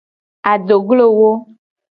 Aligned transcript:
Adoglowo. 0.51 1.31